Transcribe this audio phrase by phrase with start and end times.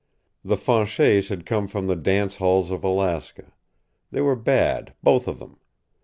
[0.43, 3.53] The Fanchets had come from the dance halls of Alaska.
[4.09, 5.59] They were bad, both of them.